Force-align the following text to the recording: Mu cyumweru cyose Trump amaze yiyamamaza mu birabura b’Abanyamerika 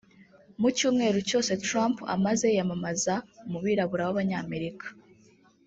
Mu 0.59 0.69
cyumweru 0.77 1.19
cyose 1.29 1.51
Trump 1.65 1.97
amaze 2.15 2.45
yiyamamaza 2.49 3.13
mu 3.51 3.59
birabura 3.65 4.03
b’Abanyamerika 4.07 4.85